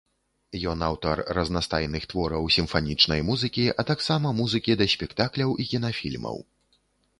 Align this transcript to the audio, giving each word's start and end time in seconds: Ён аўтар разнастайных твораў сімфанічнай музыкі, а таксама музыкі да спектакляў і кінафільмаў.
Ён 0.69 0.79
аўтар 0.85 1.19
разнастайных 1.37 2.07
твораў 2.13 2.47
сімфанічнай 2.55 3.21
музыкі, 3.29 3.67
а 3.83 3.87
таксама 3.93 4.35
музыкі 4.41 4.79
да 4.83 4.91
спектакляў 4.97 5.57
і 5.65 5.71
кінафільмаў. 5.75 6.45